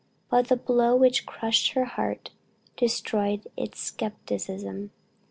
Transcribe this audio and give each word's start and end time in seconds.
But 0.31 0.47
the 0.47 0.55
blow 0.55 0.95
which 0.95 1.27
crushed 1.27 1.73
her 1.73 1.85
heart, 1.85 2.31
destroyed 2.75 3.47
its 3.55 3.79
skepticism. 3.81 4.89